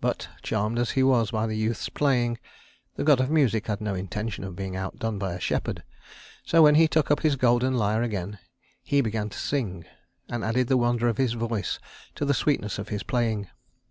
[0.00, 2.38] But, charmed as he was by the youth's playing,
[2.96, 5.82] the god of music had no intention of being outdone by a shepherd;
[6.42, 8.38] so when he took up his golden lyre again,
[8.82, 9.84] he began to sing,
[10.26, 11.78] and added the wonder of his voice
[12.14, 13.50] to the sweetness of his playing.